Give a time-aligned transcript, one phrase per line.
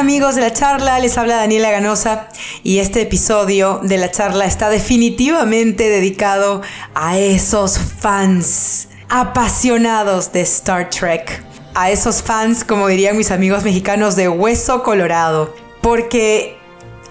[0.00, 0.98] amigos de la charla?
[0.98, 2.28] Les habla Daniela Ganosa
[2.62, 6.62] y este episodio de la charla está definitivamente dedicado
[6.94, 11.44] a esos fans apasionados de Star Trek.
[11.74, 15.54] A esos fans, como dirían mis amigos mexicanos, de hueso colorado.
[15.82, 16.56] Porque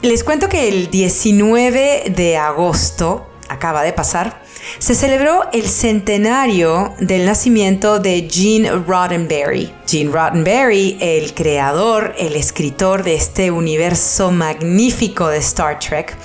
[0.02, 4.38] les cuento que el 19 de agosto, acaba de pasar,
[4.78, 9.71] se celebró el centenario del nacimiento de Gene Roddenberry.
[9.88, 16.16] Gene Roddenberry, el creador, el escritor de este universo magnífico de Star Trek.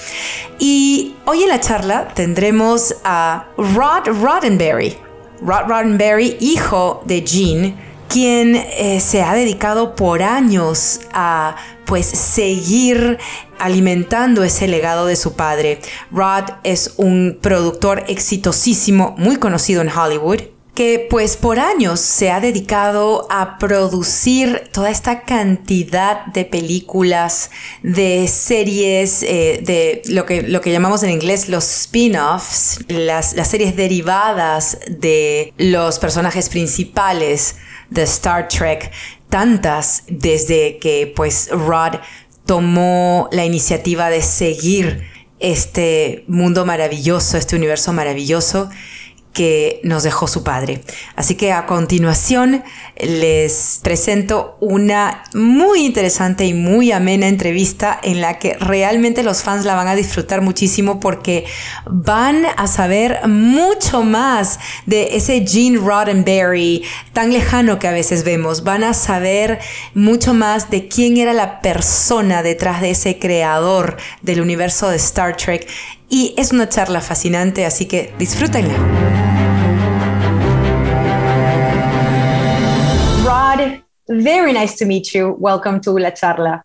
[0.59, 4.97] Y hoy en la charla tendremos a Rod Roddenberry.
[5.41, 13.19] Rod Roddenberry, hijo de Gene, quien eh, se ha dedicado por años a pues seguir
[13.59, 15.81] alimentando ese legado de su padre.
[16.13, 20.43] Rod es un productor exitosísimo, muy conocido en Hollywood,
[20.77, 27.51] que pues por años se ha dedicado a producir toda esta cantidad de películas,
[27.83, 33.49] de series, eh, de lo que, lo que llamamos en inglés los spin-offs, las, las
[33.49, 37.57] series derivadas de los personajes principales
[37.95, 38.91] de Star Trek,
[39.31, 41.95] tantas desde que pues Rod
[42.45, 45.05] tomó la iniciativa de seguir
[45.39, 48.71] este mundo maravilloso, este universo maravilloso
[49.35, 50.81] que nos dejó su padre.
[51.17, 52.63] Así que a continuación
[52.97, 59.65] les presento una muy interesante y muy amena entrevista en la que realmente los fans
[59.65, 61.45] la van a disfrutar muchísimo porque
[61.85, 68.63] van a saber mucho más de ese Gene Roddenberry tan lejano que a veces vemos.
[68.63, 69.59] Van a saber
[69.95, 75.37] mucho más de quién era la persona detrás de ese creador del universo de Star
[75.37, 75.67] Trek
[76.15, 78.75] y es una charla fascinante, así que disfrútenla.
[83.25, 85.35] Rod, very nice to meet you.
[85.41, 86.63] Welcome to La Charla.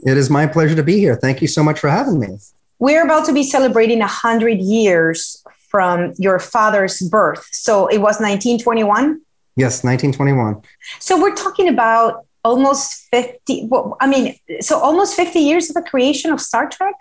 [0.00, 1.14] It is my pleasure to be here.
[1.14, 2.38] Thank you so much for having me.
[2.80, 7.46] We're about to be celebrating 100 years from your father's birth.
[7.52, 9.20] So it was 1921?
[9.54, 10.62] Yes, 1921.
[10.98, 15.82] So we're talking about almost 50, well, I mean, so almost 50 years of the
[15.88, 16.94] creation of Star Trek?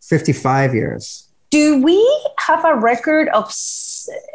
[0.00, 3.52] 55 years do we have a record of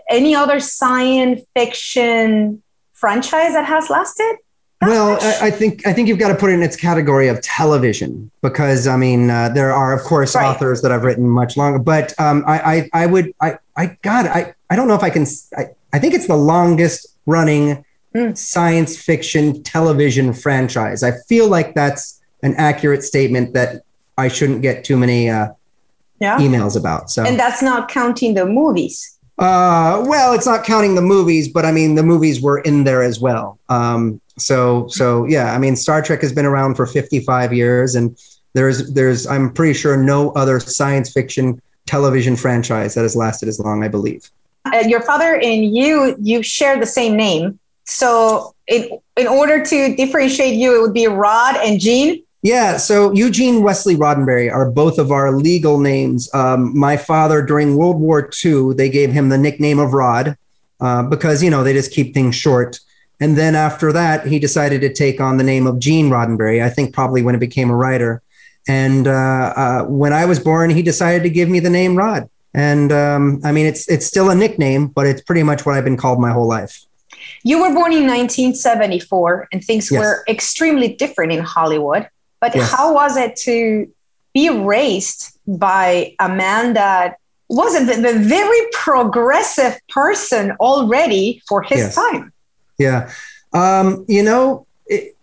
[0.10, 2.62] any other science fiction
[2.94, 4.38] franchise that has lasted?
[4.82, 7.40] well, I, I, think I think you've got to put it in its category of
[7.42, 10.46] television because I mean uh, there are of course right.
[10.46, 12.60] authors that I've written much longer, but um, I,
[12.94, 16.00] I, I would I I God I I don't know if I can I, I
[16.00, 17.86] think it's the longest running
[18.16, 18.36] mm.
[18.36, 21.04] science fiction television franchise.
[21.04, 23.84] I feel like that's an accurate statement that
[24.18, 25.50] I shouldn't get too many uh,
[26.22, 26.38] yeah.
[26.38, 27.09] emails about.
[27.09, 29.18] So, and that's not counting the movies.
[29.38, 33.02] Uh, well, it's not counting the movies, but I mean the movies were in there
[33.02, 33.58] as well.
[33.70, 38.16] Um, so, so yeah, I mean Star Trek has been around for 55 years, and
[38.54, 43.59] there's there's I'm pretty sure no other science fiction television franchise that has lasted as
[43.59, 43.84] long.
[43.84, 44.30] I believe.
[44.64, 49.96] Uh, your father and you you share the same name, so in in order to
[49.96, 52.24] differentiate you, it would be Rod and Gene.
[52.44, 56.34] Yeah, so Eugene Wesley Roddenberry are both of our legal names.
[56.34, 60.35] Um, my father, during World War II, they gave him the nickname of Rod
[60.79, 62.79] uh, because, you know, they just keep things short.
[63.19, 66.72] And then after that, he decided to take on the name of Gene Roddenberry, I
[66.72, 68.24] think probably when he became a writer.
[68.68, 72.28] And uh, uh, when I was born, he decided to give me the name Rod.
[72.53, 75.85] And um, I mean, it's it's still a nickname, but it's pretty much what I've
[75.85, 76.84] been called my whole life.
[77.44, 80.00] You were born in 1974, and things yes.
[80.00, 82.09] were extremely different in Hollywood.
[82.41, 82.72] But yes.
[82.72, 83.90] how was it to
[84.34, 91.79] be raised by a man that was a, a very progressive person already for his
[91.79, 91.96] yes.
[91.96, 92.34] time?
[92.78, 93.12] Yeah.
[93.53, 95.16] Um, you know, it,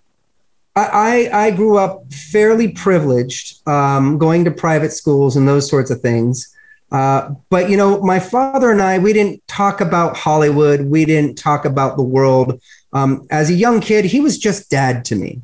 [0.76, 6.00] I, I grew up fairly privileged, um, going to private schools and those sorts of
[6.00, 6.54] things.
[6.90, 10.82] Uh, but you know, my father and I, we didn't talk about Hollywood.
[10.82, 12.62] We didn't talk about the world.
[12.92, 15.42] Um, as a young kid, he was just dad to me.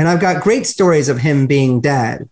[0.00, 2.26] And I've got great stories of him being dad,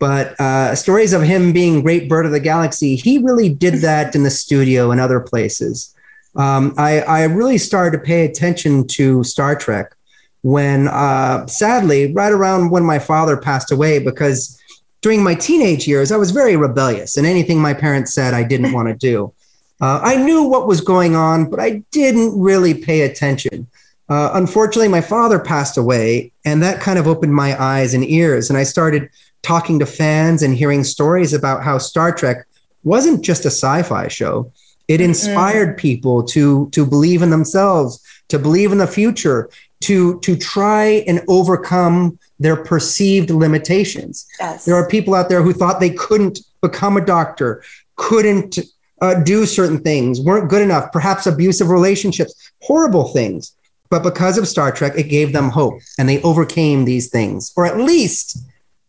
[0.00, 4.16] but uh, stories of him being great bird of the galaxy, he really did that
[4.16, 5.94] in the studio and other places.
[6.34, 9.94] Um, I, I, really started to pay attention to Star Trek
[10.40, 14.60] when, uh, sadly, right around when my father passed away, because
[15.00, 18.72] during my teenage years, I was very rebellious, and anything my parents said, I didn't
[18.72, 19.32] want to do.
[19.80, 23.68] Uh, I knew what was going on, but I didn't really pay attention.
[24.12, 28.50] Uh, unfortunately, my father passed away, and that kind of opened my eyes and ears.
[28.50, 29.08] And I started
[29.40, 32.46] talking to fans and hearing stories about how Star Trek
[32.84, 34.52] wasn't just a sci fi show,
[34.86, 35.78] It inspired mm.
[35.78, 39.48] people to to believe in themselves, to believe in the future,
[39.86, 44.26] to to try and overcome their perceived limitations.
[44.38, 44.66] Yes.
[44.66, 47.64] There are people out there who thought they couldn't become a doctor,
[47.96, 48.58] couldn't
[49.00, 53.56] uh, do certain things, weren't good enough, perhaps abusive relationships, horrible things.
[53.92, 57.66] But because of Star Trek, it gave them hope and they overcame these things, or
[57.66, 58.38] at least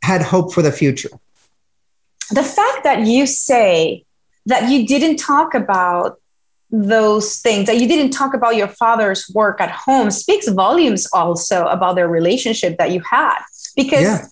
[0.02, 1.10] had hope for the future.
[2.32, 4.06] The fact that you say
[4.46, 6.22] that you didn't talk about
[6.72, 11.66] those things that you didn't talk about your father's work at home speaks volumes also
[11.68, 13.38] about their relationship that you had
[13.76, 14.26] because yeah.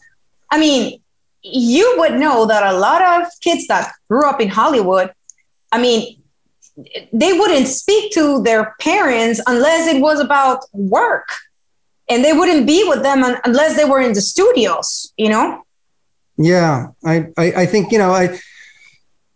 [0.50, 1.00] i mean
[1.44, 5.12] you would know that a lot of kids that grew up in hollywood
[5.72, 6.20] i mean
[7.12, 11.30] they wouldn't speak to their parents unless it was about work
[12.10, 15.64] and they wouldn't be with them unless they were in the studios you know
[16.38, 18.40] yeah i i, I think you know i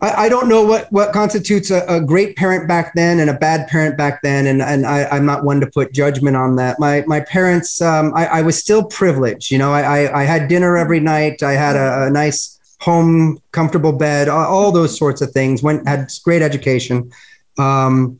[0.02, 3.68] I, don't know what what constitutes a, a, great parent back then and a bad
[3.68, 6.80] parent back then, and and I, am not one to put judgment on that.
[6.80, 9.52] My my parents, um, I, I, was still privileged.
[9.52, 11.42] You know, I, I had dinner every night.
[11.42, 15.64] I had a, a nice home, comfortable bed, all, those sorts of things.
[15.64, 17.12] Went had great education.
[17.58, 18.20] Um,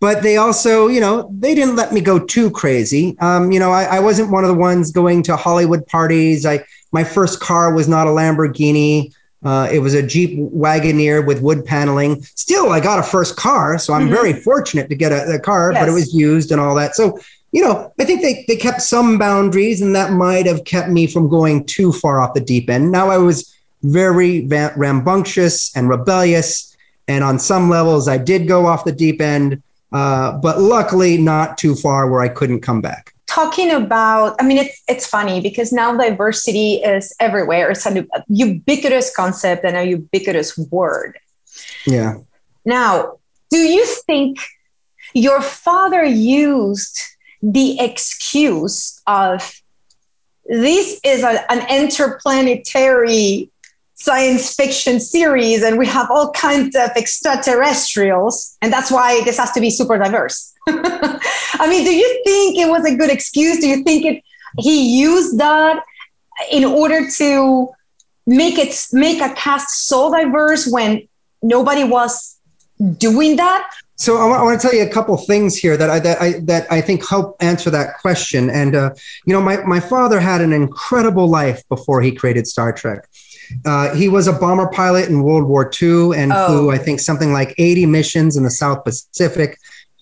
[0.00, 3.16] but they also, you know, they didn't let me go too crazy.
[3.18, 6.46] Um, you know, I, I wasn't one of the ones going to Hollywood parties.
[6.46, 9.12] I my first car was not a Lamborghini.
[9.44, 12.22] Uh, it was a Jeep Wagoneer with wood paneling.
[12.22, 14.14] Still, I got a first car, so I'm mm-hmm.
[14.14, 15.80] very fortunate to get a, a car, yes.
[15.80, 16.96] but it was used and all that.
[16.96, 17.18] So,
[17.52, 21.06] you know, I think they, they kept some boundaries, and that might have kept me
[21.06, 22.90] from going too far off the deep end.
[22.90, 26.76] Now, I was very rambunctious and rebellious,
[27.06, 31.58] and on some levels, I did go off the deep end, uh, but luckily not
[31.58, 33.14] too far where I couldn't come back.
[33.26, 37.70] Talking about i mean it's it's funny because now diversity is everywhere.
[37.70, 41.18] It's a ubiquitous concept and a ubiquitous word.
[41.86, 42.16] Yeah.
[42.64, 43.18] Now
[43.50, 44.38] do you think
[45.14, 47.00] your father used
[47.42, 49.60] the excuse of
[50.46, 53.50] this is a, an interplanetary
[54.00, 59.50] science fiction series and we have all kinds of extraterrestrials and that's why this has
[59.50, 63.66] to be super diverse i mean do you think it was a good excuse do
[63.66, 64.22] you think it
[64.58, 65.82] he used that
[66.52, 67.68] in order to
[68.26, 71.02] make it make a cast so diverse when
[71.42, 72.38] nobody was
[72.98, 73.68] doing that
[74.00, 76.70] so I want, to tell you a couple things here that I that I that
[76.70, 78.48] I think help answer that question.
[78.48, 78.94] And uh,
[79.26, 83.08] you know, my my father had an incredible life before he created Star Trek.
[83.64, 86.46] Uh, he was a bomber pilot in World War II and oh.
[86.46, 89.58] flew, I think, something like 80 missions in the South Pacific.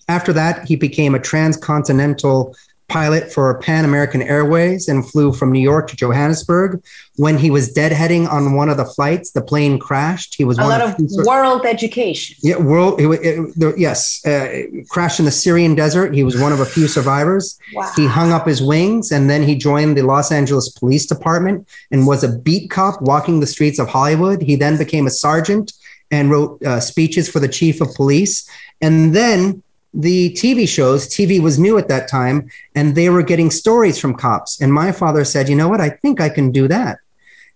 [0.09, 2.55] After that, he became a transcontinental
[2.89, 6.81] pilot for Pan American Airways and flew from New York to Johannesburg.
[7.17, 10.35] When he was deadheading on one of the flights, the plane crashed.
[10.35, 10.95] He was a lot of,
[11.25, 12.37] world education.
[12.41, 13.01] Yeah, world.
[13.01, 16.13] It, it, it, yes, uh, crashed in the Syrian desert.
[16.13, 17.59] He was one of a few survivors.
[17.73, 17.91] Wow.
[17.95, 22.07] He hung up his wings and then he joined the Los Angeles Police Department and
[22.07, 24.41] was a beat cop walking the streets of Hollywood.
[24.41, 25.73] He then became a sergeant
[26.11, 28.49] and wrote uh, speeches for the chief of police.
[28.81, 29.63] And then
[29.97, 34.13] the TV shows, TV was new at that time, and they were getting stories from
[34.13, 34.61] cops.
[34.61, 35.81] And my father said, you know what?
[35.81, 36.99] I think I can do that.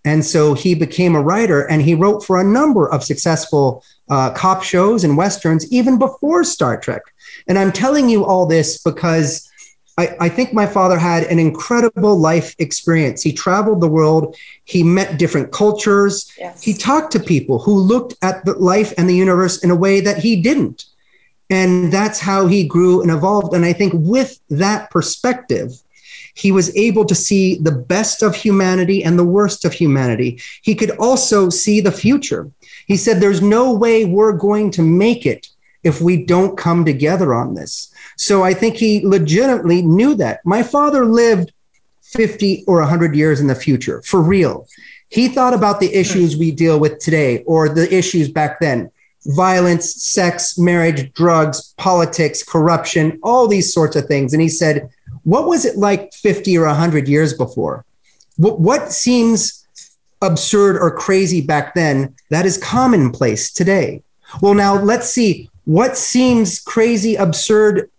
[0.04, 4.30] And so he became a writer and he wrote for a number of successful uh,
[4.30, 7.02] cop shows and Westerns even before Star Trek.
[7.46, 9.48] And I'm telling you all this because
[9.96, 13.22] I, I, think my father had an incredible life experience.
[13.22, 16.62] He traveled the world, he met different cultures, yes.
[16.62, 20.00] he talked to people who looked at the life and the universe in a way
[20.00, 20.86] that he didn't.
[21.52, 23.52] And that's how he grew and evolved.
[23.52, 25.70] And I think with that perspective,
[26.34, 30.40] he was able to see the best of humanity and the worst of humanity.
[30.62, 32.50] He could also see the future.
[32.86, 35.48] He said, There's no way we're going to make it
[35.82, 37.92] if we don't come together on this.
[38.16, 40.40] So I think he legitimately knew that.
[40.46, 41.52] My father lived
[42.00, 44.66] 50 or 100 years in the future, for real.
[45.10, 48.90] He thought about the issues we deal with today or the issues back then
[49.26, 54.32] violence, sex, marriage, drugs, politics, corruption, all these sorts of things.
[54.32, 54.88] And he said,
[55.24, 57.84] What was it like 50 or 100 years before?
[58.36, 59.66] What, what seems
[60.20, 64.02] absurd or crazy back then that is commonplace today?
[64.40, 67.90] Well, now let's see what seems crazy, absurd,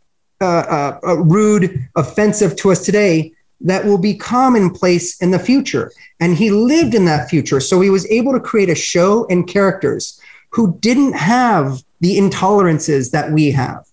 [0.42, 5.92] uh, uh, uh, rude, offensive to us today that will be commonplace in the future.
[6.20, 7.60] And he lived in that future.
[7.60, 10.20] So he was able to create a show and characters
[10.54, 13.86] who didn't have the intolerances that we have.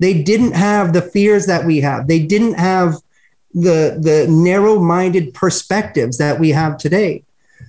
[0.00, 2.08] They didn't have the fears that we have.
[2.08, 2.96] They didn't have
[3.54, 7.24] the, the narrow minded perspectives that we have today.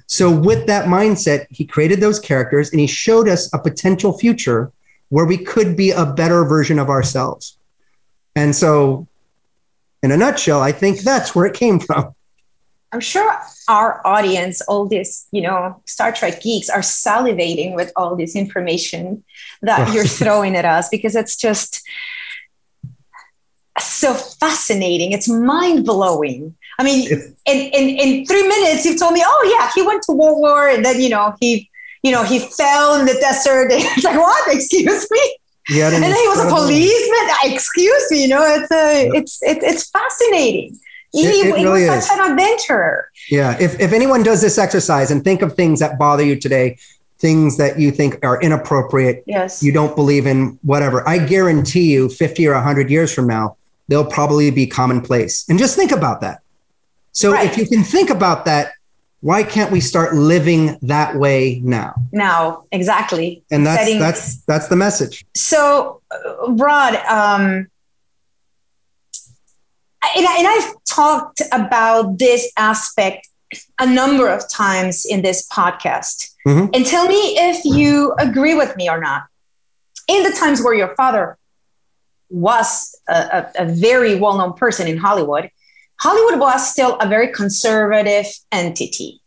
[0.08, 4.72] So, with that mindset, he created those characters and he showed us a potential future
[5.10, 7.58] where we could be a better version of ourselves.
[8.36, 9.08] And so,
[10.02, 12.16] in a nutshell, I think that's where it came from.
[12.92, 18.16] I'm sure our audience, all these, you know, Star Trek geeks are salivating with all
[18.16, 19.24] this information
[19.62, 21.82] that you're throwing at us because it's just
[23.78, 25.12] so fascinating.
[25.12, 26.56] It's mind blowing.
[26.80, 27.10] I mean,
[27.46, 30.68] in, in, in three minutes, you've told me, oh yeah, he went to World War
[30.68, 31.70] and then, you know, he,
[32.04, 33.68] you know, he fell in the desert.
[33.72, 34.56] it's like, what?
[34.56, 35.38] Excuse me?
[35.70, 37.54] Yeah, and then he was a policeman.
[37.54, 40.80] Excuse me, you know, it's a, it's, it's, it's fascinating.
[41.12, 43.10] He, it, it really was such an adventurer.
[43.30, 43.58] Yeah.
[43.60, 46.78] If, if anyone does this exercise and think of things that bother you today,
[47.18, 49.62] things that you think are inappropriate, yes.
[49.64, 54.06] you don't believe in, whatever, I guarantee you 50 or 100 years from now, they'll
[54.06, 55.48] probably be commonplace.
[55.50, 56.42] And just think about that.
[57.12, 57.50] So right.
[57.50, 58.74] if you can think about that,
[59.22, 61.94] why can't we start living that way now?
[62.12, 63.44] Now, exactly.
[63.52, 65.26] And that's Setting, that's that's the message.
[65.36, 66.02] So,
[66.48, 67.68] Rod, um,
[70.16, 73.28] and, I, and I've talked about this aspect
[73.80, 76.34] a number of times in this podcast.
[76.48, 76.68] Mm-hmm.
[76.74, 79.24] And tell me if you agree with me or not.
[80.08, 81.38] In the times where your father
[82.30, 85.50] was a, a, a very well known person in Hollywood,
[86.00, 89.22] Hollywood was still a very conservative entity.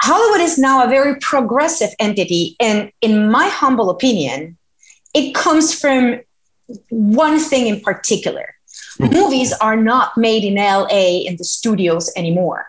[0.00, 2.56] Hollywood is now a very progressive entity.
[2.60, 4.56] And in my humble opinion,
[5.14, 6.20] it comes from
[6.90, 8.54] one thing in particular.
[8.98, 12.66] Movies are not made in LA in the studios anymore.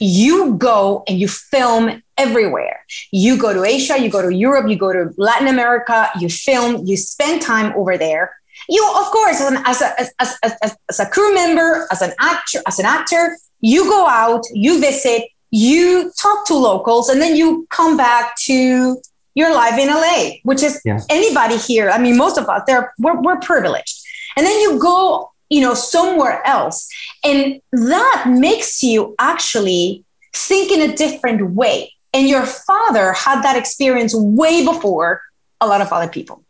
[0.00, 2.84] You go and you film everywhere.
[3.12, 6.84] You go to Asia, you go to Europe, you go to Latin America, you film,
[6.84, 8.32] you spend time over there
[8.68, 12.12] you of course as, an, as, a, as, as, as a crew member as an
[12.20, 17.36] actor as an actor you go out you visit you talk to locals and then
[17.36, 19.00] you come back to
[19.34, 21.00] your life in la which is yeah.
[21.08, 24.02] anybody here i mean most of us they're we're, we're privileged
[24.36, 26.88] and then you go you know somewhere else.
[27.24, 31.92] And that makes you actually think in a different way.
[32.14, 35.22] And your father had that experience way before
[35.60, 36.42] a lot of other people.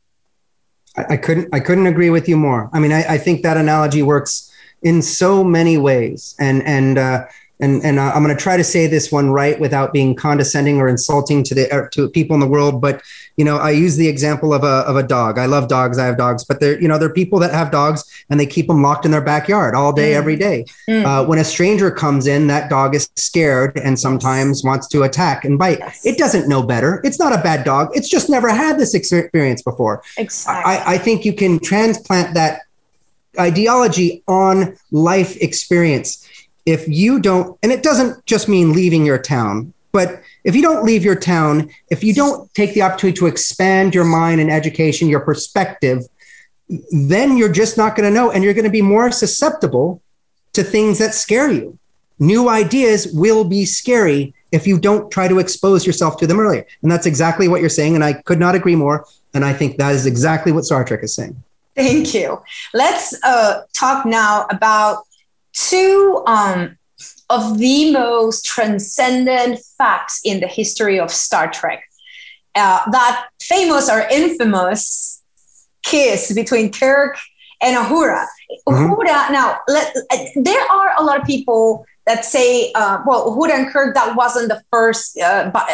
[0.96, 2.70] I, couldn't I couldn't agree with you more.
[2.72, 4.52] I mean, I, I think that analogy works
[4.82, 7.26] in so many ways, and and uh,
[7.60, 10.88] and and I'm going to try to say this one right without being condescending or
[10.88, 12.80] insulting to the uh, to people in the world.
[12.80, 13.02] But
[13.36, 15.38] you know, I use the example of a of a dog.
[15.38, 15.98] I love dogs.
[15.98, 18.46] I have dogs, but there you know there are people that have dogs and they
[18.46, 20.16] keep them locked in their backyard all day, mm.
[20.16, 20.64] every day.
[20.88, 21.04] Mm.
[21.04, 25.44] Uh, when a stranger comes in, that dog is scared and sometimes wants to attack
[25.44, 25.78] and bite.
[25.78, 26.06] Yes.
[26.06, 27.00] It doesn't know better.
[27.04, 27.90] It's not a bad dog.
[27.94, 30.02] It's just never had this experience before.
[30.16, 30.72] Exactly.
[30.72, 32.62] I, I think you can transplant that
[33.38, 36.27] ideology on life experience
[36.68, 40.84] if you don't, and it doesn't just mean leaving your town, but if you don't
[40.84, 45.08] leave your town, if you don't take the opportunity to expand your mind and education,
[45.08, 46.02] your perspective,
[46.92, 48.30] then you're just not going to know.
[48.30, 50.02] And you're going to be more susceptible
[50.52, 51.78] to things that scare you.
[52.18, 56.66] New ideas will be scary if you don't try to expose yourself to them earlier.
[56.82, 57.94] And that's exactly what you're saying.
[57.94, 59.06] And I could not agree more.
[59.32, 61.42] And I think that is exactly what Star Trek is saying.
[61.74, 62.42] Thank you.
[62.74, 65.04] Let's uh, talk now about
[65.52, 66.76] two um,
[67.30, 71.84] of the most transcendent facts in the history of Star Trek.
[72.54, 75.22] Uh, that famous or infamous
[75.82, 77.16] kiss between Kirk
[77.60, 78.24] and Uhura.
[78.68, 78.92] Mm-hmm.
[78.92, 79.94] Uhura, now, let,
[80.36, 84.48] there are a lot of people that say, uh, well, Uhura and Kirk, that wasn't
[84.48, 85.66] the first uh, uh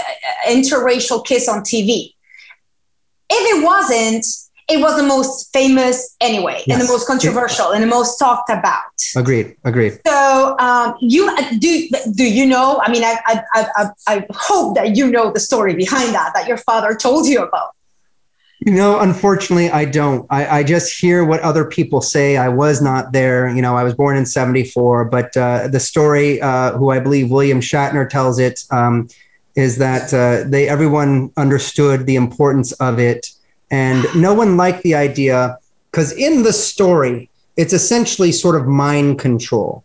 [0.48, 2.12] interracial kiss on TV.
[3.30, 4.26] If it wasn't,
[4.68, 6.78] it was the most famous anyway yes.
[6.78, 8.82] and the most controversial and the most talked about.
[9.16, 10.00] Agreed agreed.
[10.06, 14.96] So um, you do do you know i mean I, I, I i hope that
[14.96, 17.70] you know the story behind that that your father told you about.
[18.60, 20.26] You know unfortunately i don't.
[20.30, 22.36] I, I just hear what other people say.
[22.36, 23.48] I was not there.
[23.48, 27.30] You know i was born in 74 but uh, the story uh, who i believe
[27.30, 29.08] william shatner tells it um,
[29.54, 33.28] is that uh, they everyone understood the importance of it
[33.70, 35.58] and no one liked the idea
[35.90, 39.84] because in the story, it's essentially sort of mind control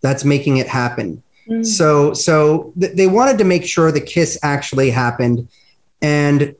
[0.00, 1.22] that's making it happen.
[1.48, 1.64] Mm.
[1.64, 5.48] So, so th- they wanted to make sure the kiss actually happened.
[6.02, 6.54] And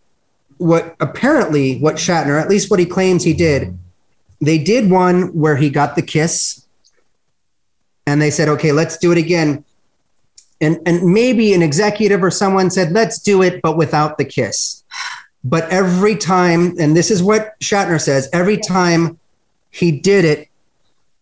[0.56, 3.78] what apparently, what Shatner, at least what he claims he did,
[4.40, 6.64] they did one where he got the kiss
[8.06, 9.64] and they said, okay, let's do it again.
[10.60, 14.82] And, and maybe an executive or someone said, let's do it, but without the kiss.
[15.44, 19.18] But every time, and this is what Shatner says, every time
[19.70, 20.48] he did it,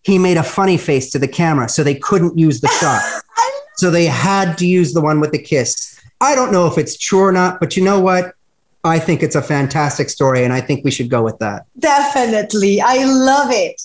[0.03, 1.69] he made a funny face to the camera.
[1.69, 3.03] So they couldn't use the shot.
[3.77, 6.01] so they had to use the one with the kiss.
[6.21, 8.35] I don't know if it's true or not, but you know what?
[8.85, 11.67] I think it's a fantastic story, and I think we should go with that.
[11.79, 12.81] Definitely.
[12.81, 13.83] I love it.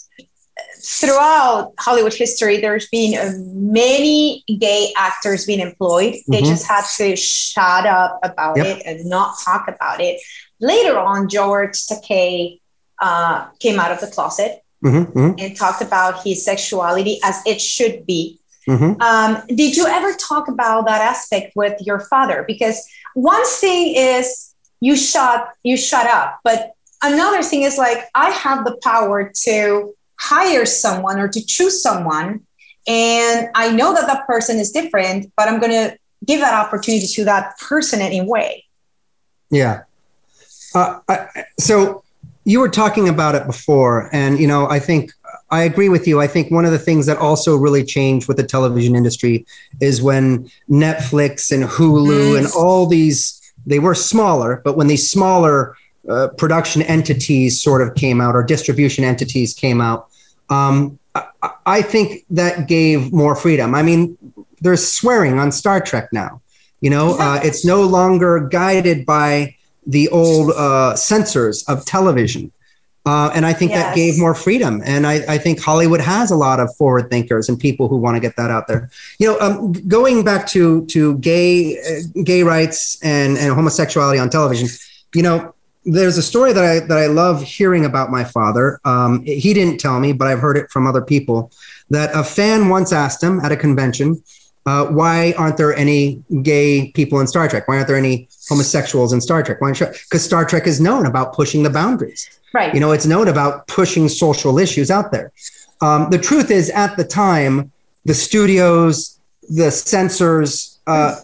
[0.84, 6.16] Throughout Hollywood history, there's been uh, many gay actors being employed.
[6.28, 6.48] They Mhm.
[6.48, 8.66] just had to shut up about Yep.
[8.68, 10.20] it and not talk about it.
[10.60, 12.60] Later on, George Takei
[13.02, 17.60] uh, came out of the closet hmm hmm and talked about his sexuality as it
[17.60, 18.40] should be.
[18.68, 22.44] hmm Um, did you ever talk about that aspect with your father?
[22.48, 22.78] Because
[23.16, 26.72] one thing is you shut you shut up, but
[27.04, 32.42] another thing is like I have the power to hire someone or to choose someone,
[32.88, 37.08] and I know that that person is different, but I'm going to give that opportunity
[37.08, 38.64] to that person anyway.
[39.50, 39.84] Yeah.
[40.76, 41.28] Uh, I,
[41.60, 42.04] so
[42.46, 45.12] you were talking about it before, and you know, I think
[45.50, 46.22] I agree with you.
[46.22, 49.46] I think one of the things that also really changed with the television industry
[49.80, 55.76] is when Netflix and Hulu and all these they were smaller, but when these smaller
[56.10, 60.10] uh, production entities sort of came out or distribution entities came out,
[60.50, 61.26] um, I,
[61.66, 63.76] I think that gave more freedom.
[63.76, 64.18] I mean,
[64.62, 66.42] there's swearing on Star Trek now.
[66.80, 69.56] You know, uh, it's no longer guided by
[69.86, 72.52] the old uh, censors of television.
[73.04, 74.82] Uh, and I think that gave more freedom.
[74.86, 78.16] And I, I think Hollywood has a lot of forward thinkers and people who want
[78.16, 78.92] to get that out there.
[79.18, 84.30] You know, um, going back to to gay uh, gay rights and, and homosexuality on
[84.30, 84.68] television,
[85.16, 88.80] you know, there's a story that I that I love hearing about my father.
[88.86, 91.52] Um, he didn't tell me, but I've heard it from other people
[91.90, 94.22] that a fan once asked him at a convention,
[94.66, 97.68] uh, "Why aren't there any gay people in Star Trek?
[97.68, 99.60] Why aren't there any homosexuals in Star Trek?
[99.60, 102.30] Why Because Star Trek is known about pushing the boundaries.
[102.54, 102.74] Right.
[102.74, 105.32] You know, it's known about pushing social issues out there.
[105.82, 107.72] Um, the truth is, at the time,
[108.06, 109.18] the studios,
[109.50, 111.16] the censors, uh,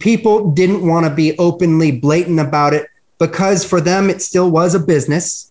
[0.00, 2.88] people didn't want to be openly blatant about it
[3.26, 5.50] because for them, it still was a business.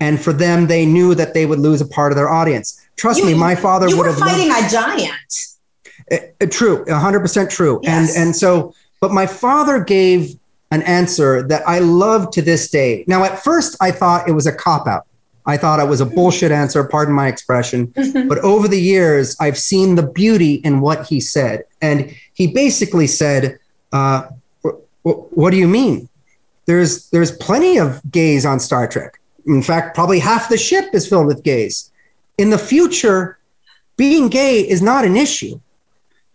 [0.00, 2.80] And for them, they knew that they would lose a part of their audience.
[2.96, 4.18] Trust You- me, my father you would were have.
[4.20, 5.32] loved- fighting a giant.
[6.12, 7.80] uh, uh, true, 100% true.
[7.82, 8.16] Yes.
[8.16, 10.34] And and so but my father gave
[10.70, 13.04] an answer that I love to this day.
[13.06, 15.04] Now at first I thought it was a cop out.
[15.46, 17.92] I thought it was a bullshit answer, pardon my expression.
[18.32, 21.64] But over the years I've seen the beauty in what he said.
[21.82, 21.96] And
[22.40, 23.58] he basically said,
[23.92, 24.18] uh,
[24.64, 26.08] wh- wh- what do you mean?
[26.66, 29.20] There's there's plenty of gays on Star Trek.
[29.46, 31.90] In fact, probably half the ship is filled with gays.
[32.38, 33.38] In the future,
[33.96, 35.60] being gay is not an issue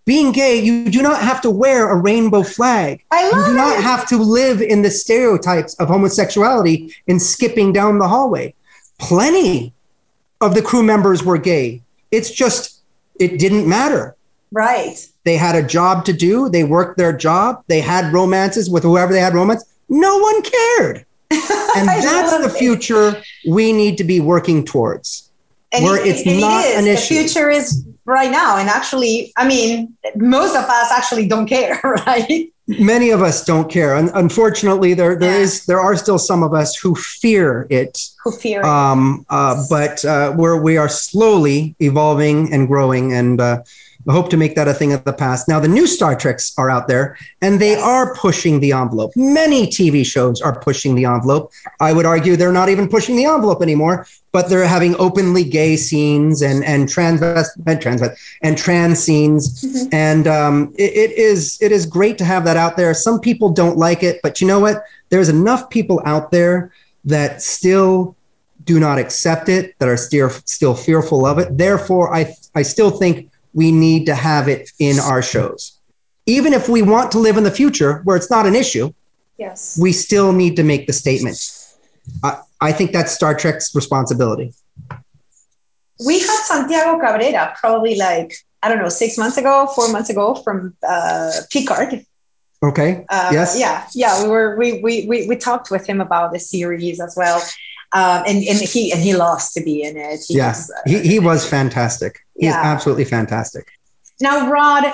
[0.10, 3.04] being gay, you do not have to wear a rainbow flag.
[3.12, 3.84] I love You do not it.
[3.84, 8.56] have to live in the stereotypes of homosexuality and skipping down the hallway.
[8.98, 9.72] Plenty
[10.42, 11.84] of the crew members were gay.
[12.10, 12.82] It's just,
[13.20, 14.16] it didn't matter.
[14.52, 14.98] right.
[15.26, 19.14] They had a job to do, they worked their job, they had romances with whoever
[19.14, 19.64] they had romance.
[19.90, 21.06] No one cared.
[21.78, 22.58] And that's the it.
[22.58, 25.30] future we need to be working towards.
[25.72, 26.78] and where it- it's it not is.
[26.80, 31.46] an the future is right now and actually i mean most of us actually don't
[31.46, 35.46] care right many of us don't care and unfortunately there there Yeah.
[35.46, 38.66] is there are still some of us who fear it who fear it.
[38.66, 43.62] um, uh, but uh, we're we are slowly evolving and growing and uh,
[44.10, 45.48] I hope to make that a thing of the past.
[45.48, 49.12] Now the new Star Treks are out there and they are pushing the envelope.
[49.16, 51.52] Many TV shows are pushing the envelope.
[51.80, 55.76] I would argue they're not even pushing the envelope anymore, but they're having openly gay
[55.78, 58.02] scenes and and transvest and trans
[58.42, 59.94] and trans scenes Mhm.
[59.94, 62.94] and um, it, it is it is great to have that out there.
[62.96, 64.84] Some people don't like it, but you know what?
[65.10, 66.72] There's enough people out there
[67.06, 68.16] that still
[68.66, 71.58] do not accept it, that are still still fearful of it.
[71.58, 75.80] Therefore, I I still think we need to have it in our shows,
[76.26, 78.92] even if we want to live in the future where it's not an issue.
[79.38, 81.38] yes We still need to make the statement.
[82.24, 84.54] I, I think that's Star Trek's responsibility.
[86.08, 88.32] we had santiago cabrera probably like
[88.64, 90.58] i don't know six months ago four months ago from
[90.88, 92.06] uh, picard
[92.62, 93.06] Okay.
[93.08, 93.58] Uh, Yes.
[93.58, 94.22] Yeah, yeah.
[94.24, 97.40] We were we, we we we talked with him about the series as well,
[97.94, 100.20] um, and and he and he lost to be in it.
[100.28, 100.50] He Yeah.
[100.50, 102.20] was, uh, He, he was fantastic.
[102.36, 102.62] He's Yeah.
[102.74, 103.66] absolutely fantastic.
[104.22, 104.86] now, Rod,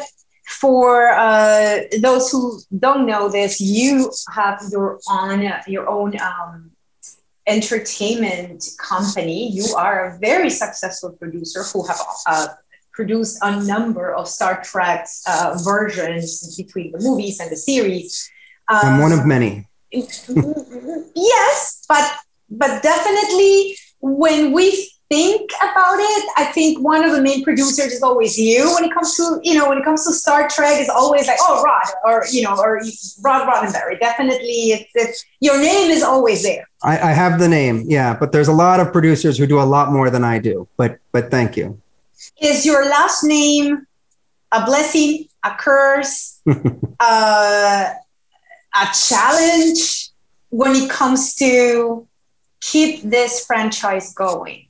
[0.48, 6.72] for uh, those who don't know this, you have your own your own um,
[7.48, 9.50] entertainment company.
[9.52, 12.48] You are a very successful producer who have uh,
[12.94, 18.30] produced a number of Star Trek uh, versions between the movies and the series.
[18.68, 19.68] I'm one Um, of many.
[19.92, 22.06] yes, but
[22.58, 28.02] but definitely when we think about it, I think one of the main producers is
[28.02, 28.74] always you.
[28.74, 31.38] When it comes to you know when it comes to Star Trek, it's always like
[31.42, 32.82] oh Rod or you know or
[33.24, 34.00] Rod Roddenberry.
[34.00, 36.68] Definitely, it's, it's your name is always there.
[36.84, 39.64] I, I have the name, yeah, but there's a lot of producers who do a
[39.64, 40.68] lot more than I do.
[40.78, 41.82] But but thank you.
[42.42, 43.86] Is your last name
[44.52, 46.42] a blessing, a curse,
[47.00, 47.94] uh,
[48.74, 50.10] a challenge
[50.50, 52.08] when it comes to
[52.72, 54.66] keep this franchise going?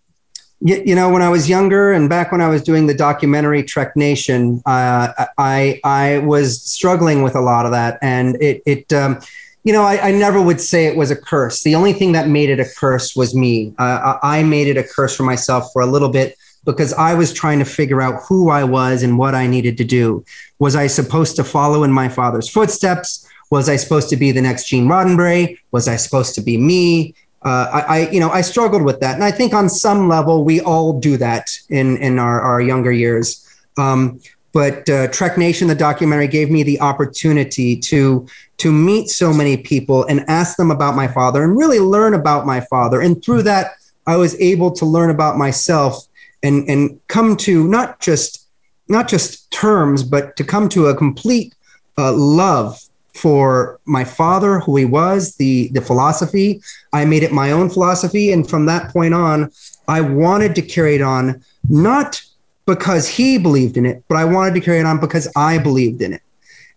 [0.62, 3.62] you, you, know, when I was younger and back when I was doing the documentary
[3.64, 8.92] Trek Nation, uh, I I was struggling with a lot of that, and it it.
[8.92, 9.20] Um,
[9.64, 11.64] you know, I, I, never would say it was a curse.
[11.64, 13.74] The only thing that made it a curse was me.
[13.80, 17.34] Uh, I made it a curse for myself for a little bit because I was
[17.34, 20.24] trying to figure out who I was and what I needed to do.
[20.60, 23.28] Was I supposed to follow in my father's footsteps?
[23.50, 25.58] Was I supposed to be the next Gene Roddenberry?
[25.72, 27.16] Was I supposed to be me?
[27.46, 30.44] Uh, I, I, you know, I struggled with that, and I think on some level
[30.44, 33.48] we all do that in in our, our younger years.
[33.78, 34.20] Um,
[34.52, 38.26] but uh, Trek Nation, the documentary, gave me the opportunity to
[38.58, 42.48] to meet so many people and ask them about my father and really learn about
[42.48, 43.02] my father.
[43.02, 43.74] And through that,
[44.08, 46.08] I was able to learn about myself
[46.42, 48.48] and and come to not just
[48.88, 51.54] not just terms, but to come to a complete
[51.98, 52.82] uh, love
[53.16, 56.62] for my father, who he was, the the philosophy.
[56.94, 59.52] I made it my own philosophy, and from that point on,
[59.88, 62.22] I wanted to carry it on, not
[62.66, 66.02] because he believed in it, but I wanted to carry it on because I believed
[66.02, 66.22] in it.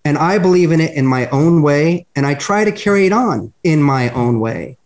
[0.05, 3.12] And I believe in it in my own way, and I try to carry it
[3.12, 4.77] on in my own way.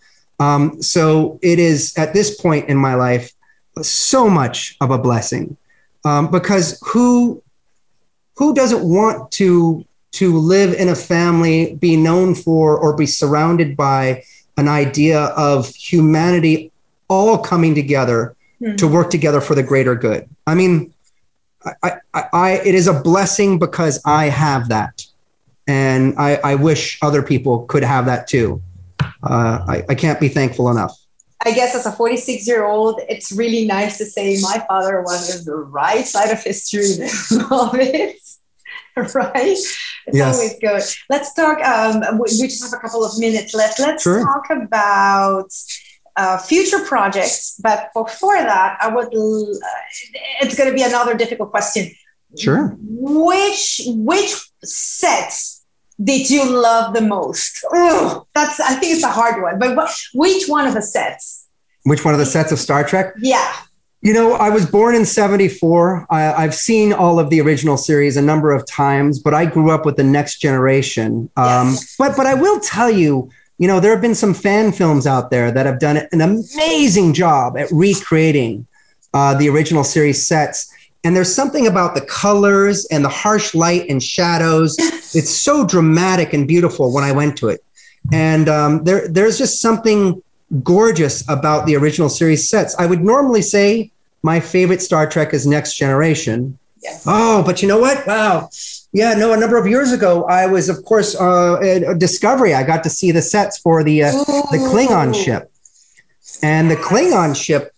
[0.40, 3.32] Um, so it is at this point in my life
[3.82, 5.56] so much of a blessing
[6.04, 7.42] um, because who
[8.36, 13.76] who doesn't want to to live in a family, be known for, or be surrounded
[13.76, 14.22] by
[14.56, 16.70] an idea of humanity
[17.08, 18.76] all coming together mm-hmm.
[18.76, 20.28] to work together for the greater good.
[20.46, 20.92] I mean,
[21.82, 25.04] I, I, I, it is a blessing because I have that.
[25.66, 28.62] And I, I wish other people could have that too.
[29.00, 30.98] Uh, I, I can't be thankful enough.
[31.44, 35.38] I guess as a 46 year old, it's really nice to say my father was
[35.38, 37.08] on the right side of history.
[37.50, 38.16] Love it.
[39.14, 39.56] right?
[40.06, 40.34] It's yes.
[40.34, 40.82] always good.
[41.08, 41.58] Let's talk.
[41.60, 43.78] Um, we just have a couple of minutes left.
[43.78, 44.24] Let's sure.
[44.24, 45.50] talk about
[46.16, 47.58] uh, future projects.
[47.62, 49.06] But before that, I would.
[49.06, 49.58] Uh,
[50.40, 51.90] it's going to be another difficult question.
[52.38, 52.76] Sure.
[52.78, 55.64] Which which sets
[56.02, 57.64] did you love the most?
[57.74, 58.60] Ugh, that's.
[58.60, 59.58] I think it's a hard one.
[59.58, 61.46] But which one of the sets?
[61.84, 63.14] Which one of the sets of Star Trek?
[63.20, 63.52] Yeah.
[64.02, 66.08] You know, I was born in 74.
[66.10, 69.70] I, have seen all of the original series a number of times, but I grew
[69.70, 71.30] up with the next generation.
[71.36, 71.94] Um, yes.
[71.96, 75.30] But but I will tell you, you know, there have been some fan films out
[75.30, 78.66] there that have done an amazing job at recreating
[79.14, 80.72] uh, the original series sets.
[81.04, 84.76] And there's something about the colors and the harsh light and shadows.
[85.14, 87.62] It's so dramatic and beautiful when I went to it.
[88.14, 90.22] And um, there, there's just something
[90.62, 92.74] gorgeous about the original series sets.
[92.78, 93.91] I would normally say
[94.22, 96.58] my favorite Star Trek is Next Generation.
[96.82, 97.04] Yes.
[97.06, 98.06] Oh, but you know what?
[98.06, 98.50] Wow.
[98.92, 102.54] Yeah, no, a number of years ago, I was, of course, uh, at Discovery.
[102.54, 105.50] I got to see the sets for the uh, the Klingon ship,
[106.42, 107.72] and the Klingon ship.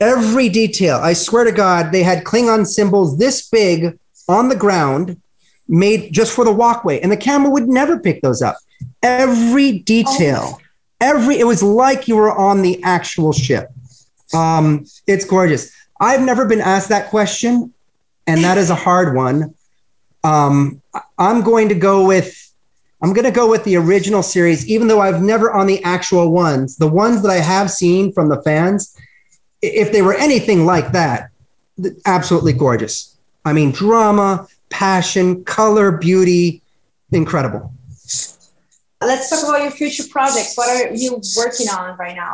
[0.00, 5.20] Every detail, I swear to God, they had Klingon symbols this big on the ground,
[5.68, 8.56] made just for the walkway, and the camera would never pick those up.
[9.02, 10.54] Every detail.
[10.54, 10.58] Oh
[11.00, 13.70] every it was like you were on the actual ship
[14.34, 17.72] um, it's gorgeous i've never been asked that question
[18.26, 19.54] and that is a hard one
[20.24, 20.80] um,
[21.18, 22.52] i'm going to go with
[23.02, 26.30] i'm going to go with the original series even though i've never on the actual
[26.30, 28.96] ones the ones that i have seen from the fans
[29.62, 31.30] if they were anything like that
[32.06, 36.62] absolutely gorgeous i mean drama passion color beauty
[37.12, 37.72] incredible
[39.00, 40.56] Let's talk about your future projects.
[40.56, 42.32] What are you working on right now?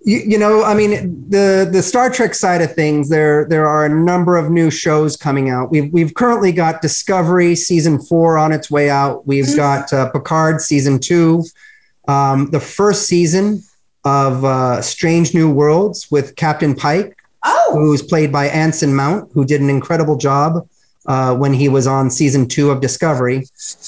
[0.00, 3.84] You, you, know, I mean, the the Star Trek side of things, there there are
[3.84, 5.70] a number of new shows coming out.
[5.70, 9.26] We've we've currently got Discovery season four on its way out.
[9.26, 9.56] We've mm-hmm.
[9.56, 11.44] got uh, Picard season two,
[12.06, 13.62] um, the first season
[14.04, 17.70] of uh, Strange New Worlds with Captain Pike, oh.
[17.74, 20.66] who's played by Anson Mount, who did an incredible job
[21.06, 23.44] uh, when he was on season two of Discovery.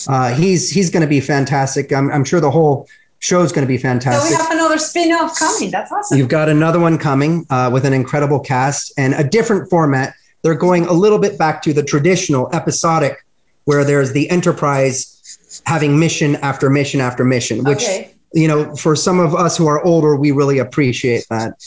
[0.08, 1.92] Uh, he's he's going to be fantastic.
[1.92, 2.88] I'm, I'm sure the whole
[3.20, 4.22] show is going to be fantastic.
[4.22, 5.70] So we have another spin-off coming.
[5.70, 6.18] That's awesome.
[6.18, 10.14] You've got another one coming uh, with an incredible cast and a different format.
[10.42, 13.24] They're going a little bit back to the traditional episodic,
[13.64, 18.14] where there's the Enterprise having mission after mission after mission, which okay.
[18.32, 21.62] you know for some of us who are older, we really appreciate that.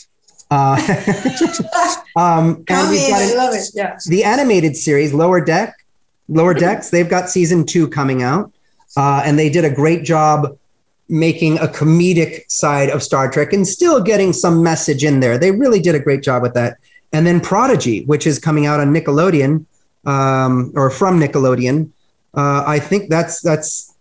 [0.50, 0.76] Uh,
[2.20, 3.70] um, and we've got I love it.
[3.76, 3.98] Yeah.
[4.08, 5.76] the animated series Lower Deck,
[6.28, 6.90] Lower Decks.
[6.90, 8.52] They've got season two coming out,
[8.98, 10.58] uh, and they did a great job
[11.14, 15.38] making a comedic side of Star Trek and still getting some message in there.
[15.38, 16.78] They really did a great job with that.
[17.14, 19.66] And then Prodigy, which is coming out on Nickelodeon
[20.06, 21.92] um, or from Nickelodeon.
[22.36, 23.94] Uh, I think that's that's.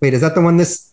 [0.00, 0.92] Wait, is that the one this?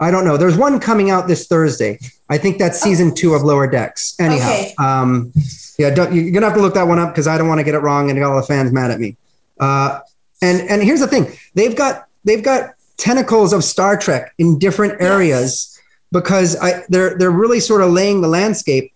[0.00, 0.36] I don't know.
[0.36, 1.98] There's one coming out this Thursday.
[2.28, 4.16] I think that's season two of Lower Decks.
[4.18, 4.74] Anyhow, Okay.
[4.78, 5.32] um,
[5.78, 7.64] yeah, don't, you're gonna have to look that one up because I don't want to
[7.64, 9.16] get it wrong and get all the fans mad at me.
[9.60, 10.00] Uh,
[10.42, 15.00] and and here's the thing: they've got they've got tentacles of Star Trek in different
[15.00, 15.80] areas
[16.12, 18.92] because I they're they're really sort of laying the landscape.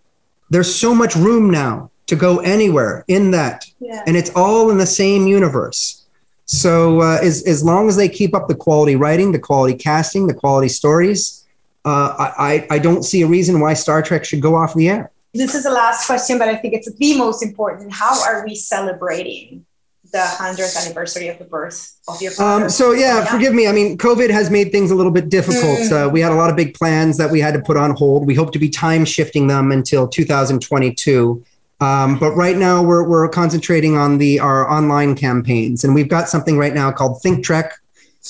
[0.51, 4.03] There's so much room now to go anywhere in that, Yeah.
[4.05, 6.05] and it's all in the same universe.
[6.45, 10.27] So uh, as as long as they keep up the quality writing, the quality casting,
[10.27, 11.45] the quality stories,
[11.85, 14.89] uh, I I I don't see a reason why Star Trek should go off the
[14.89, 15.09] air.
[15.33, 17.91] This is the last question, but I think it's the most important.
[17.91, 19.65] How are we celebrating
[20.13, 22.65] the 100th anniversary of the birth of your father?
[22.65, 23.67] Um, so yeah, forgive me.
[23.67, 25.79] I mean, COVID has made things a little bit difficult.
[25.79, 26.07] Mm.
[26.07, 28.25] Uh, we had a lot of big plans that we had to put on hold.
[28.25, 31.43] We hope to be time shifting them until 2022.
[31.81, 36.29] Um, but right now we're, we're concentrating on the our online campaigns, and we've got
[36.29, 37.73] something right now called Think Trek,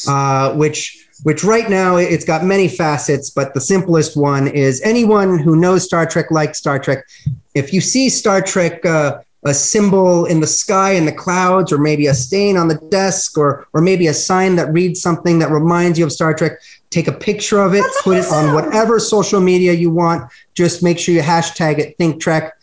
[0.08, 3.30] uh, which which right now it's got many facets.
[3.30, 7.06] But the simplest one is anyone who knows Star Trek likes Star Trek.
[7.54, 8.86] If you see Star Trek.
[8.86, 12.76] Uh, a symbol in the sky in the clouds or maybe a stain on the
[12.90, 16.54] desk or or maybe a sign that reads something that reminds you of Star Trek
[16.90, 20.32] take a picture of it That's put it on whatever social media you want.
[20.54, 22.54] Just make sure you hashtag it think trek.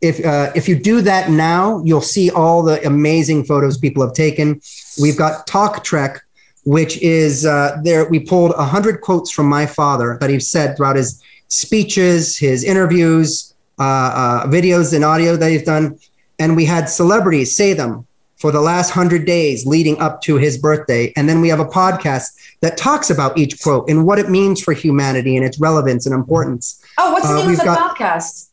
[0.00, 4.14] If uh, if you do that now you'll see all the amazing photos people have
[4.14, 4.60] taken.
[5.00, 6.22] We've got talk trek
[6.64, 10.96] which is uh, there we pulled 100 quotes from my father that he's said throughout
[10.96, 15.98] his speeches his interviews uh, uh, videos and audio that he's done
[16.40, 20.56] and we had celebrities say them for the last 100 days leading up to his
[20.58, 22.28] birthday and then we have a podcast
[22.62, 26.14] that talks about each quote and what it means for humanity and its relevance and
[26.14, 28.48] importance oh, what's the uh, name of the got- podcast?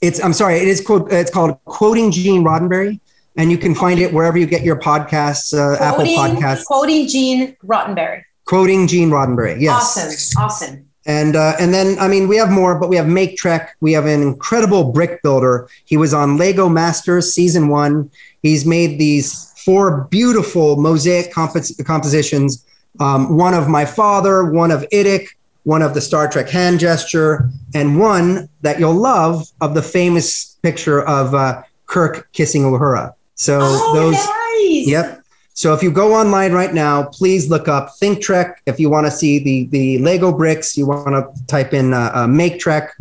[0.00, 2.98] it's i'm sorry it is quote it's called quoting gene roddenberry
[3.36, 7.06] and you can find it wherever you get your podcasts uh, apple Quoting, podcasts quoting
[7.06, 8.22] Gene Roddenberry.
[8.46, 10.42] quoting gene roddenberry yes Awesome.
[10.42, 10.85] Awesome.
[11.06, 13.76] And uh, and then I mean we have more, but we have Make Trek.
[13.80, 15.68] We have an incredible brick builder.
[15.84, 18.10] He was on Lego Masters season one.
[18.42, 22.64] He's made these four beautiful mosaic compos- compositions.
[22.98, 25.28] Um, one of my father, one of Idic,
[25.62, 30.56] one of the Star Trek hand gesture, and one that you'll love of the famous
[30.62, 33.14] picture of uh, Kirk kissing Uhura.
[33.36, 34.14] So oh, those.
[34.14, 34.88] nice.
[34.88, 35.22] Yep.
[35.56, 38.60] So if you go online right now, please look up Think Trek.
[38.66, 42.10] If you want to see the the Lego bricks, you want to type in uh,
[42.14, 42.92] uh, Make Trek,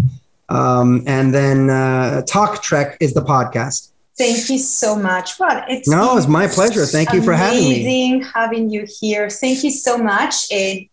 [0.48, 3.92] um, and then uh, Talk Trek is the podcast.
[4.18, 5.38] Thank you so much.
[5.38, 6.86] Well, it's No, it's my pleasure.
[6.86, 7.82] Thank you for having me.
[7.82, 9.30] Amazing having you here.
[9.30, 10.50] Thank you so much.
[10.50, 10.88] And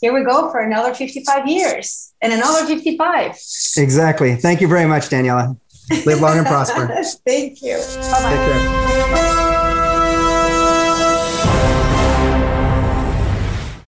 [0.00, 3.36] here we go for another 55 years and another 55.
[3.76, 4.36] Exactly.
[4.36, 5.58] Thank you very much, Daniela.
[6.06, 6.86] Live long and prosper.
[7.26, 7.78] Thank you.
[7.78, 8.36] Bye bye.
[8.36, 9.47] Take care.